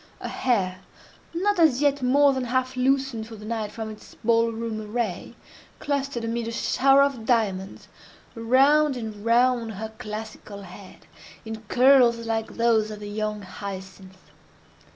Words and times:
Her 0.19 0.27
hair, 0.27 0.79
not 1.31 1.59
as 1.59 1.79
yet 1.79 2.01
more 2.01 2.33
than 2.33 2.45
half 2.45 2.75
loosened 2.75 3.27
for 3.27 3.35
the 3.35 3.45
night 3.45 3.71
from 3.71 3.91
its 3.91 4.15
ball 4.23 4.51
room 4.51 4.81
array, 4.81 5.35
clustered, 5.77 6.23
amid 6.23 6.47
a 6.47 6.51
shower 6.51 7.03
of 7.03 7.23
diamonds, 7.27 7.87
round 8.33 8.97
and 8.97 9.23
round 9.23 9.73
her 9.73 9.89
classical 9.99 10.63
head, 10.63 11.05
in 11.45 11.61
curls 11.67 12.17
like 12.25 12.55
those 12.55 12.89
of 12.89 12.99
the 12.99 13.09
young 13.11 13.43
hyacinth. 13.43 14.17